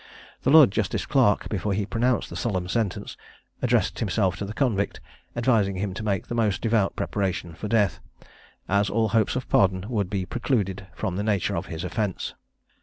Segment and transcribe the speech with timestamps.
[0.41, 3.15] The Lord Justice Clerk, before he pronounced the solemn sentence,
[3.61, 4.99] addressed himself to the convict,
[5.35, 7.99] advising him to make the most devout preparation for death,
[8.67, 12.33] as all hopes of pardon would be precluded, from the nature of his offence.